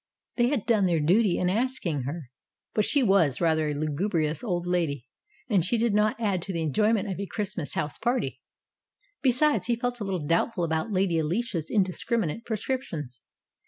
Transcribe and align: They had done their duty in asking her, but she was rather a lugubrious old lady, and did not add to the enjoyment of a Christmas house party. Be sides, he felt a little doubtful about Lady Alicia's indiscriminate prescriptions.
They 0.35 0.47
had 0.47 0.65
done 0.65 0.85
their 0.87 0.99
duty 0.99 1.37
in 1.37 1.47
asking 1.47 2.05
her, 2.05 2.31
but 2.73 2.85
she 2.85 3.03
was 3.03 3.39
rather 3.39 3.69
a 3.69 3.75
lugubrious 3.75 4.43
old 4.43 4.65
lady, 4.65 5.05
and 5.47 5.61
did 5.61 5.93
not 5.93 6.19
add 6.19 6.41
to 6.41 6.51
the 6.53 6.63
enjoyment 6.63 7.07
of 7.07 7.19
a 7.19 7.27
Christmas 7.27 7.75
house 7.75 7.99
party. 7.99 8.41
Be 9.21 9.29
sides, 9.29 9.67
he 9.67 9.75
felt 9.75 9.99
a 9.99 10.03
little 10.03 10.25
doubtful 10.25 10.63
about 10.63 10.91
Lady 10.91 11.19
Alicia's 11.19 11.69
indiscriminate 11.69 12.45
prescriptions. 12.45 13.21